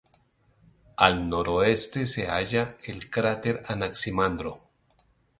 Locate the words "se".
2.07-2.25